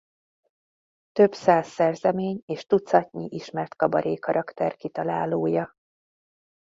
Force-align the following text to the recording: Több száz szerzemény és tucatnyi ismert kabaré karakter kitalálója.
Több 1.11 1.33
száz 1.33 1.67
szerzemény 1.67 2.41
és 2.45 2.65
tucatnyi 2.65 3.27
ismert 3.31 3.75
kabaré 3.75 4.15
karakter 4.15 4.75
kitalálója. 4.75 5.75